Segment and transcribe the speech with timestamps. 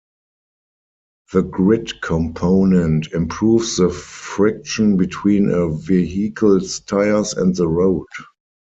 [1.31, 8.07] The grit component improves the friction between a vehicle's tires and the road.